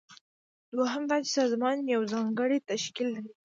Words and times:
دوهم 0.77 1.03
دا 1.09 1.17
چې 1.25 1.29
سازمان 1.39 1.77
یو 1.93 2.01
ځانګړی 2.13 2.57
تشکیل 2.69 3.07
لري. 3.15 3.31